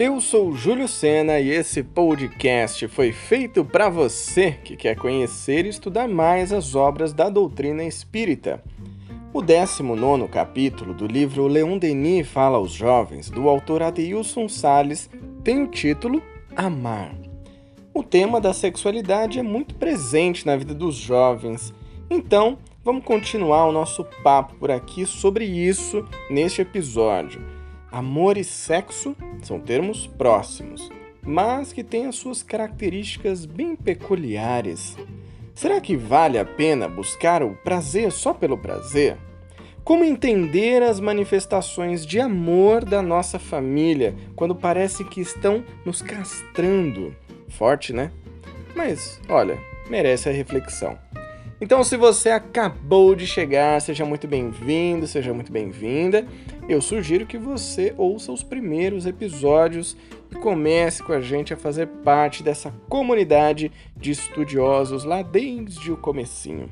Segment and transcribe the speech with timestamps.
[0.00, 5.68] Eu sou Júlio Sena e esse podcast foi feito para você que quer conhecer e
[5.68, 8.64] estudar mais as obras da doutrina espírita.
[9.30, 15.10] O 19 capítulo do livro Leon Denis Fala aos Jovens, do autor Adeilson Sales,
[15.44, 16.22] tem o título
[16.56, 17.14] Amar.
[17.92, 21.74] O tema da sexualidade é muito presente na vida dos jovens,
[22.08, 27.59] então vamos continuar o nosso papo por aqui sobre isso neste episódio.
[27.92, 30.88] Amor e sexo são termos próximos,
[31.22, 34.96] mas que têm as suas características bem peculiares.
[35.54, 39.16] Será que vale a pena buscar o prazer só pelo prazer?
[39.82, 47.14] Como entender as manifestações de amor da nossa família quando parece que estão nos castrando?
[47.48, 48.12] Forte, né?
[48.76, 50.96] Mas, olha, merece a reflexão.
[51.60, 56.26] Então, se você acabou de chegar, seja muito bem-vindo, seja muito bem-vinda.
[56.70, 59.96] Eu sugiro que você ouça os primeiros episódios
[60.30, 65.96] e comece com a gente a fazer parte dessa comunidade de estudiosos lá desde o
[65.96, 66.70] comecinho.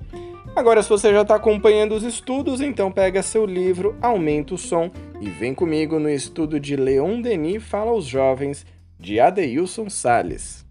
[0.54, 4.88] Agora, se você já está acompanhando os estudos, então pega seu livro, aumenta o som
[5.20, 8.64] e vem comigo no estudo de Leon Denis Fala aos Jovens,
[9.00, 10.67] de Adeilson Sales.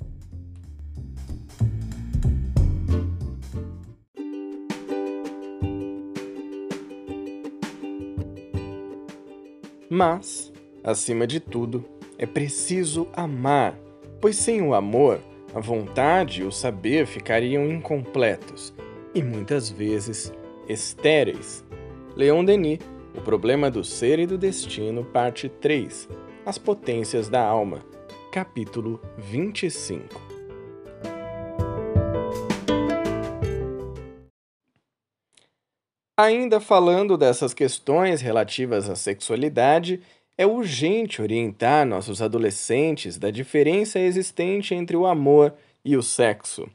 [9.97, 10.53] Mas,
[10.83, 11.83] acima de tudo,
[12.19, 13.75] é preciso amar,
[14.21, 15.19] pois sem o amor,
[15.55, 18.75] a vontade e o saber ficariam incompletos
[19.15, 20.31] e muitas vezes
[20.69, 21.65] estéreis.
[22.15, 22.77] Leon Denis,
[23.17, 26.07] O Problema do Ser e do Destino, parte 3
[26.45, 27.79] As Potências da Alma,
[28.31, 30.26] capítulo 25
[36.19, 40.01] Ainda falando dessas questões relativas à sexualidade,
[40.35, 45.53] é urgente orientar nossos adolescentes da diferença existente entre o amor
[45.85, 46.67] e o sexo.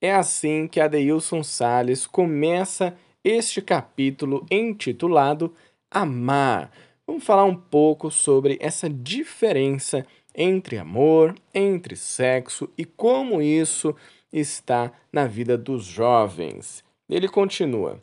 [0.00, 5.52] É assim que Adeilson Sales começa este capítulo intitulado
[5.90, 6.70] Amar.
[7.06, 13.94] Vamos falar um pouco sobre essa diferença entre amor, entre sexo e como isso
[14.32, 16.82] está na vida dos jovens.
[17.08, 18.02] Ele continua: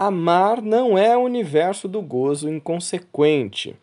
[0.00, 3.74] Amar não é o universo do gozo inconsequente.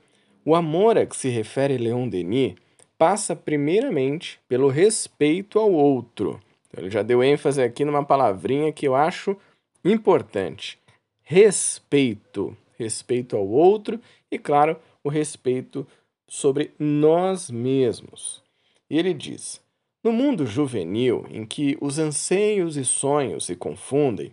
[0.45, 2.55] O amor a que se refere Leon Denis
[2.97, 6.39] passa primeiramente pelo respeito ao outro.
[6.69, 9.35] Então, ele já deu ênfase aqui numa palavrinha que eu acho
[9.83, 10.79] importante:
[11.21, 12.55] respeito.
[12.77, 13.99] Respeito ao outro
[14.31, 15.85] e, claro, o respeito
[16.27, 18.41] sobre nós mesmos.
[18.89, 19.61] E ele diz:
[20.01, 24.31] no mundo juvenil, em que os anseios e sonhos se confundem,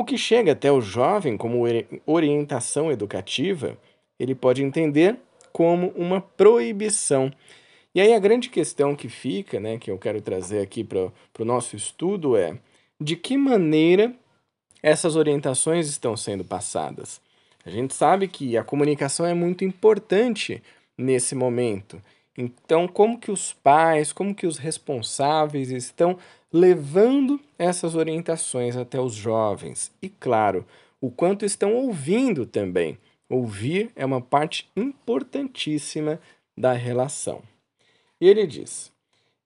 [0.00, 1.62] o que chega até o jovem como
[2.06, 3.76] orientação educativa,
[4.18, 5.16] ele pode entender
[5.52, 7.32] como uma proibição.
[7.94, 11.44] E aí a grande questão que fica, né, que eu quero trazer aqui para o
[11.44, 12.56] nosso estudo é
[13.00, 14.14] de que maneira
[14.82, 17.20] essas orientações estão sendo passadas.
[17.64, 20.62] A gente sabe que a comunicação é muito importante
[20.96, 22.00] nesse momento.
[22.36, 26.16] Então, como que os pais, como que os responsáveis estão
[26.52, 29.92] levando essas orientações até os jovens?
[30.02, 30.66] E claro,
[31.00, 32.98] o quanto estão ouvindo também.
[33.28, 36.20] Ouvir é uma parte importantíssima
[36.56, 37.42] da relação.
[38.20, 38.92] E ele diz: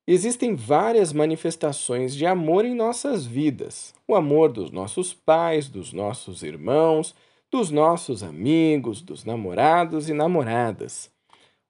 [0.06, 3.94] Existem várias manifestações de amor em nossas vidas.
[4.06, 7.14] O amor dos nossos pais, dos nossos irmãos,
[7.50, 11.10] dos nossos amigos, dos namorados e namoradas.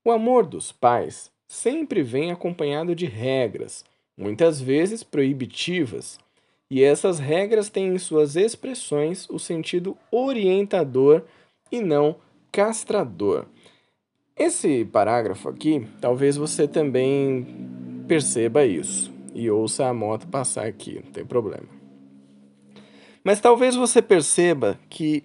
[0.04, 3.84] O amor dos pais sempre vem acompanhado de regras,
[4.16, 6.18] muitas vezes proibitivas,
[6.70, 11.22] e essas regras têm em suas expressões o sentido orientador
[11.70, 12.16] e não
[12.50, 13.46] castrador.
[14.36, 17.46] Esse parágrafo aqui, talvez você também
[18.08, 21.68] perceba isso e ouça a moto passar aqui, não tem problema.
[23.22, 25.24] Mas talvez você perceba que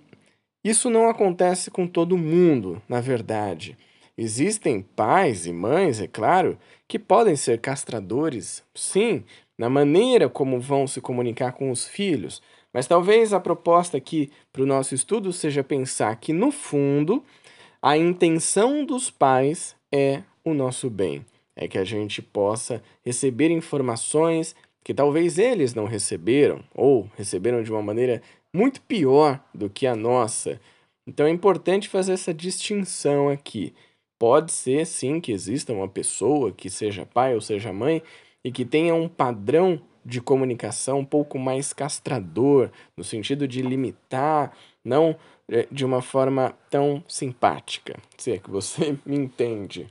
[0.63, 3.77] isso não acontece com todo mundo, na verdade.
[4.21, 6.57] Existem pais e mães, é claro,
[6.89, 9.23] que podem ser castradores, sim,
[9.57, 12.41] na maneira como vão se comunicar com os filhos,
[12.73, 17.23] mas talvez a proposta aqui para o nosso estudo seja pensar que, no fundo,
[17.81, 21.25] a intenção dos pais é o nosso bem.
[21.55, 27.71] É que a gente possa receber informações que talvez eles não receberam, ou receberam de
[27.71, 28.21] uma maneira
[28.53, 30.59] muito pior do que a nossa.
[31.07, 33.73] Então é importante fazer essa distinção aqui.
[34.19, 38.03] Pode ser sim que exista uma pessoa que seja pai ou seja mãe
[38.43, 44.51] e que tenha um padrão de comunicação um pouco mais castrador, no sentido de limitar,
[44.83, 45.15] não
[45.49, 49.87] eh, de uma forma tão simpática, se é que você me entende.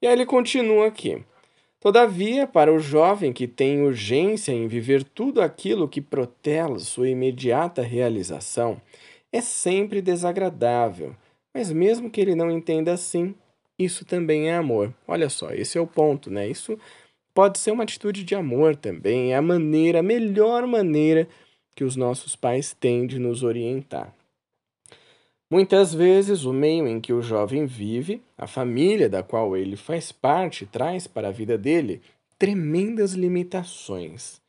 [0.00, 1.24] E aí ele continua aqui.
[1.80, 7.82] Todavia, para o jovem que tem urgência em viver tudo aquilo que protela sua imediata
[7.82, 8.80] realização,
[9.32, 11.16] é sempre desagradável.
[11.52, 13.34] Mas mesmo que ele não entenda assim,
[13.84, 14.92] isso também é amor.
[15.06, 16.48] Olha só, esse é o ponto, né?
[16.48, 16.78] Isso
[17.34, 21.28] pode ser uma atitude de amor também, é a maneira, a melhor maneira
[21.74, 24.14] que os nossos pais têm de nos orientar.
[25.50, 30.10] Muitas vezes, o meio em que o jovem vive, a família da qual ele faz
[30.10, 32.00] parte, traz para a vida dele
[32.38, 34.40] tremendas limitações.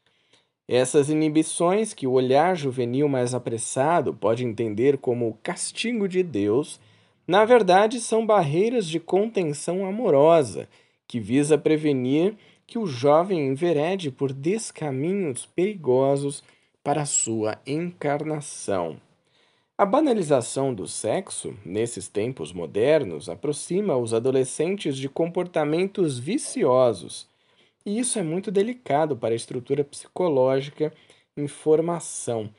[0.65, 6.79] Essas inibições que o olhar juvenil mais apressado pode entender como castigo de Deus,
[7.27, 10.67] na verdade são barreiras de contenção amorosa
[11.07, 12.35] que visa prevenir
[12.65, 16.43] que o jovem enverede por descaminhos perigosos
[16.83, 18.99] para sua encarnação.
[19.77, 27.27] A banalização do sexo, nesses tempos modernos, aproxima os adolescentes de comportamentos viciosos.
[27.85, 30.93] E isso é muito delicado para a estrutura psicológica
[31.35, 32.49] em formação.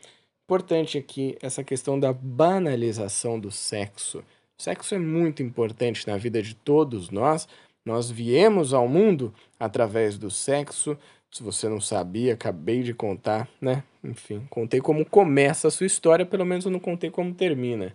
[0.45, 4.23] Importante aqui essa questão da banalização do sexo.
[4.65, 7.47] Sexo é muito importante na vida de todos nós.
[7.85, 9.31] Nós viemos ao mundo
[9.61, 10.97] através do sexo,
[11.31, 13.85] se você não sabia, acabei de contar, né?
[14.03, 17.95] Enfim, contei como começa a sua história, pelo menos eu não contei como termina.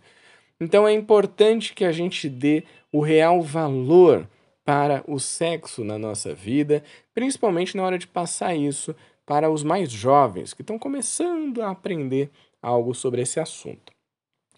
[0.61, 4.29] Então é importante que a gente dê o real valor
[4.63, 6.83] para o sexo na nossa vida,
[7.15, 8.95] principalmente na hora de passar isso
[9.25, 12.29] para os mais jovens que estão começando a aprender
[12.61, 13.91] algo sobre esse assunto.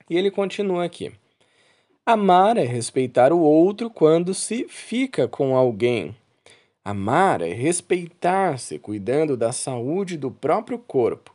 [0.10, 1.14] E ele continua aqui.
[2.04, 6.16] Amar é respeitar o outro quando se fica com alguém.
[6.84, 11.32] Amar é respeitar-se, cuidando da saúde do próprio corpo.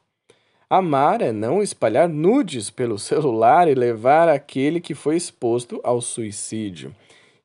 [0.68, 6.92] Amar é não espalhar nudes pelo celular e levar aquele que foi exposto ao suicídio.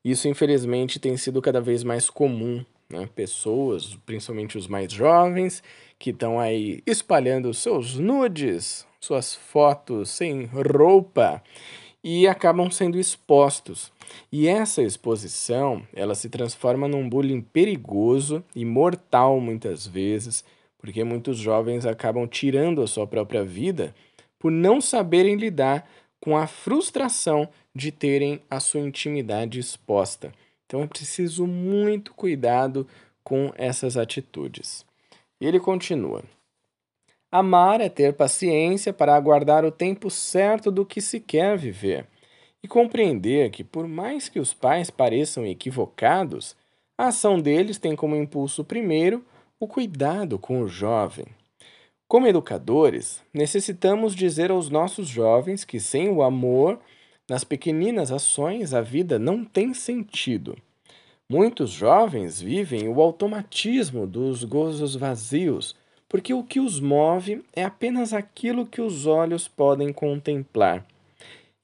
[0.04, 2.64] Isso, infelizmente, tem sido cada vez mais comum.
[2.90, 3.08] Né?
[3.14, 5.62] Pessoas, principalmente os mais jovens,
[5.96, 11.40] que estão aí espalhando seus nudes, suas fotos sem roupa
[12.02, 13.92] e acabam sendo expostos.
[14.30, 20.44] E essa exposição, ela se transforma num bullying perigoso e mortal muitas vezes,
[20.78, 23.94] porque muitos jovens acabam tirando a sua própria vida
[24.38, 25.88] por não saberem lidar
[26.20, 30.32] com a frustração de terem a sua intimidade exposta.
[30.66, 32.86] Então é preciso muito cuidado
[33.22, 34.84] com essas atitudes.
[35.40, 36.22] E ele continua:
[37.32, 42.06] Amar é ter paciência para aguardar o tempo certo do que se quer viver
[42.62, 46.54] e compreender que, por mais que os pais pareçam equivocados,
[46.98, 49.24] a ação deles tem como impulso primeiro
[49.58, 51.24] o cuidado com o jovem.
[52.06, 56.78] Como educadores, necessitamos dizer aos nossos jovens que sem o amor,
[57.30, 60.54] nas pequeninas ações, a vida não tem sentido.
[61.30, 65.74] Muitos jovens vivem o automatismo dos gozos vazios
[66.12, 70.84] porque o que os move é apenas aquilo que os olhos podem contemplar.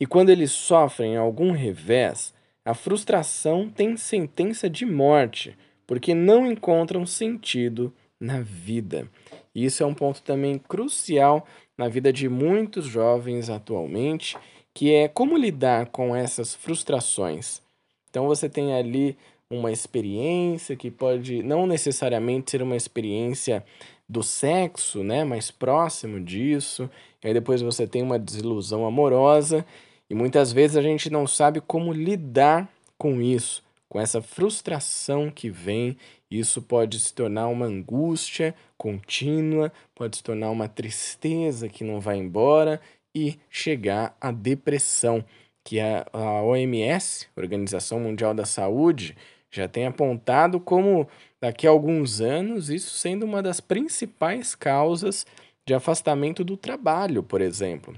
[0.00, 2.32] E quando eles sofrem algum revés,
[2.64, 5.54] a frustração tem sentença de morte,
[5.86, 9.06] porque não encontram sentido na vida.
[9.54, 11.46] E isso é um ponto também crucial
[11.76, 14.34] na vida de muitos jovens atualmente,
[14.72, 17.60] que é como lidar com essas frustrações.
[18.08, 19.14] Então você tem ali
[19.50, 23.62] uma experiência que pode não necessariamente ser uma experiência
[24.08, 26.88] do sexo, né, mais próximo disso.
[27.22, 29.66] E aí depois você tem uma desilusão amorosa
[30.08, 35.50] e muitas vezes a gente não sabe como lidar com isso, com essa frustração que
[35.50, 35.96] vem.
[36.30, 42.16] Isso pode se tornar uma angústia contínua, pode se tornar uma tristeza que não vai
[42.16, 42.80] embora
[43.14, 45.24] e chegar à depressão,
[45.64, 49.16] que a, a OMS, Organização Mundial da Saúde,
[49.50, 51.08] já tem apontado como
[51.40, 55.26] daqui a alguns anos isso sendo uma das principais causas
[55.66, 57.94] de afastamento do trabalho, por exemplo.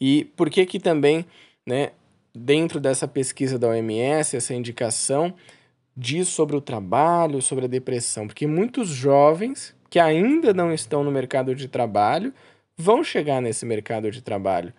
[0.00, 1.24] E por que que também,
[1.66, 1.92] né,
[2.34, 5.34] dentro dessa pesquisa da OMS, essa indicação
[5.96, 8.26] diz sobre o trabalho, sobre a depressão?
[8.26, 12.34] Porque muitos jovens que ainda não estão no mercado de trabalho
[12.76, 14.74] vão chegar nesse mercado de trabalho.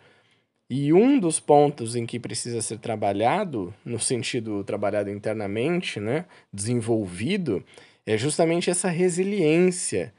[0.69, 7.63] E um dos pontos em que precisa ser trabalhado, no sentido trabalhado internamente, né, desenvolvido,
[8.05, 10.11] é justamente essa resiliência,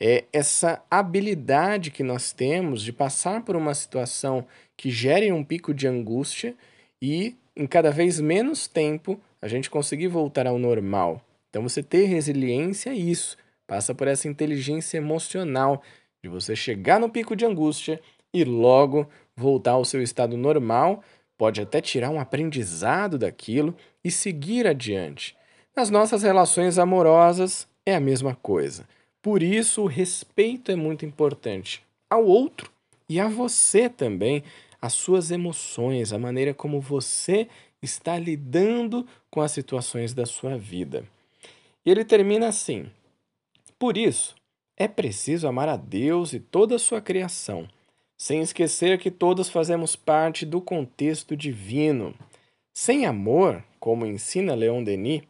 [0.00, 5.74] é essa habilidade que nós temos de passar por uma situação que gere um pico
[5.74, 6.54] de angústia
[7.00, 11.22] e em cada vez menos tempo a gente conseguir voltar ao normal.
[11.50, 13.36] Então você ter resiliência é isso,
[13.66, 15.82] passa por essa inteligência emocional
[16.22, 18.00] de você chegar no pico de angústia
[18.32, 21.02] e logo voltar ao seu estado normal,
[21.36, 25.36] pode até tirar um aprendizado daquilo e seguir adiante.
[25.76, 28.86] Nas nossas relações amorosas é a mesma coisa.
[29.20, 32.70] Por isso, o respeito é muito importante ao outro
[33.08, 34.44] e a você também,
[34.80, 37.48] as suas emoções, a maneira como você
[37.82, 41.04] está lidando com as situações da sua vida.
[41.84, 42.86] E ele termina assim:
[43.78, 44.34] Por isso,
[44.76, 47.68] é preciso amar a Deus e toda a sua criação,
[48.24, 52.14] sem esquecer que todos fazemos parte do contexto divino.
[52.72, 55.20] Sem amor, como ensina Leon Denis,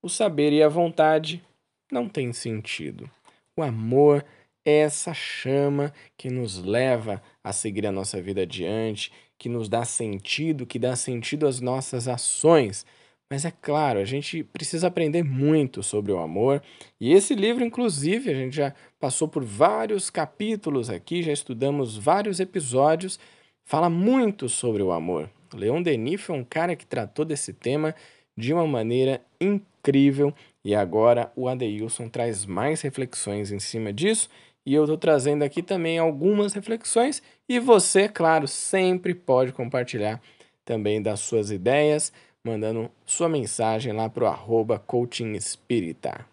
[0.00, 1.42] o saber e a vontade
[1.90, 3.10] não têm sentido.
[3.56, 4.24] O amor
[4.64, 9.84] é essa chama que nos leva a seguir a nossa vida adiante, que nos dá
[9.84, 12.86] sentido, que dá sentido às nossas ações.
[13.34, 16.62] Mas é claro, a gente precisa aprender muito sobre o amor,
[17.00, 22.38] e esse livro, inclusive, a gente já passou por vários capítulos aqui, já estudamos vários
[22.38, 23.18] episódios,
[23.64, 25.28] fala muito sobre o amor.
[25.52, 27.92] Leon Denis foi um cara que tratou desse tema
[28.36, 30.32] de uma maneira incrível,
[30.64, 34.28] e agora o Adeilson traz mais reflexões em cima disso,
[34.64, 40.22] e eu estou trazendo aqui também algumas reflexões, e você, claro, sempre pode compartilhar
[40.64, 42.12] também das suas ideias
[42.46, 46.26] mandando sua mensagem lá para o arroba coaching espírita.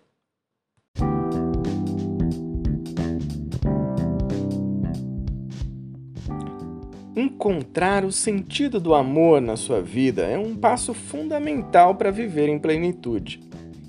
[7.16, 12.60] Encontrar o sentido do amor na sua vida é um passo fundamental para viver em
[12.60, 13.40] plenitude.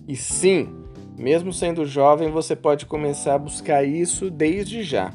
[0.06, 0.68] E sim,
[1.18, 5.12] mesmo sendo jovem, você pode começar a buscar isso desde já.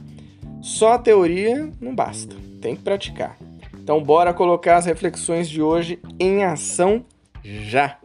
[0.61, 3.46] Só a teoria não basta, tem que praticar.
[3.87, 7.05] Então, bora colocar as reflexões de hoje em ação
[7.41, 7.97] já!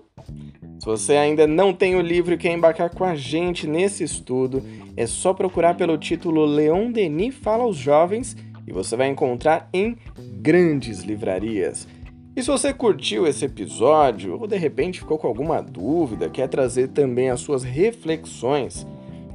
[0.79, 4.63] Se você ainda não tem o livro e quer embarcar com a gente nesse estudo,
[4.97, 9.97] é só procurar pelo título Leon Denis Fala aos Jovens e você vai encontrar em
[10.41, 11.89] grandes livrarias.
[12.37, 16.91] E se você curtiu esse episódio ou de repente ficou com alguma dúvida, quer trazer
[16.91, 18.87] também as suas reflexões,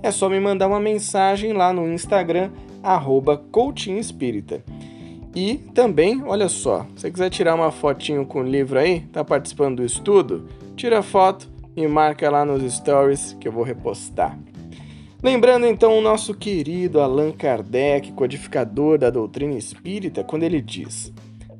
[0.01, 2.51] é só me mandar uma mensagem lá no Instagram,
[2.81, 3.35] arroba
[5.39, 9.23] e também, olha só, se você quiser tirar uma fotinho com o livro aí, tá
[9.23, 14.35] participando do estudo, tira a foto e marca lá nos stories que eu vou repostar.
[15.21, 21.13] Lembrando então o nosso querido Allan Kardec, codificador da doutrina espírita, quando ele diz: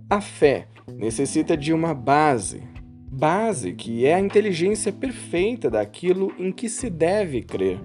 [0.09, 2.63] a fé necessita de uma base,
[3.11, 7.79] base que é a inteligência perfeita daquilo em que se deve crer.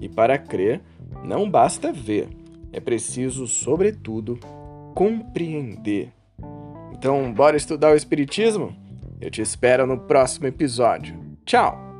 [0.00, 0.80] E para crer,
[1.24, 2.28] não basta ver,
[2.72, 4.38] é preciso, sobretudo,
[4.92, 6.12] compreender.
[6.92, 8.74] Então, bora estudar o Espiritismo?
[9.20, 11.18] Eu te espero no próximo episódio.
[11.44, 11.91] Tchau!